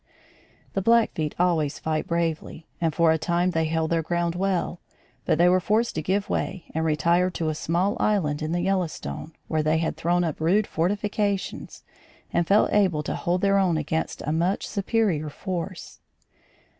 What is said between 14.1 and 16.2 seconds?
a much superior force.